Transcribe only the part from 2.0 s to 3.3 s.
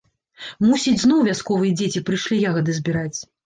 прыйшлі ягады збіраць.